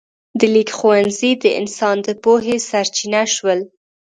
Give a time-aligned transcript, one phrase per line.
[0.39, 3.59] د لیک ښوونځي د انسان د پوهې سرچینه شول.